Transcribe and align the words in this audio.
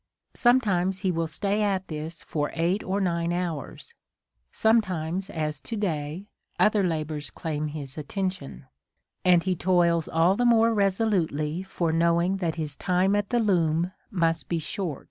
Sometimes 0.33 1.01
he 1.01 1.11
will 1.11 1.27
stay 1.27 1.61
at 1.61 1.87
this 1.87 2.23
for 2.23 2.49
eight 2.55 2.83
or 2.83 2.99
nine 2.99 3.31
hours,— 3.31 3.93
sometimes, 4.51 5.29
as 5.29 5.59
to 5.59 5.77
day, 5.77 6.25
other 6.59 6.81
labours 6.83 7.29
claim 7.29 7.67
his 7.67 7.99
attention; 7.99 8.65
and 9.23 9.43
he 9.43 9.55
toils 9.55 10.07
all 10.07 10.35
the 10.35 10.43
more 10.43 10.73
resolutely 10.73 11.61
for 11.61 11.91
knowing 11.91 12.37
that 12.37 12.55
his 12.55 12.75
time 12.75 13.15
at 13.15 13.29
the 13.29 13.37
loom 13.37 13.91
must 14.09 14.49
be 14.49 14.57
short. 14.57 14.99